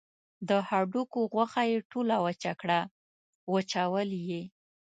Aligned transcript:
د 0.47 0.49
هډوکو 0.67 1.19
غوښه 1.33 1.63
یې 1.71 1.77
ټوله 1.91 2.15
وچه 2.25 2.53
کړه 2.61 2.79
وچول 3.53 4.09
یې. 4.29 4.41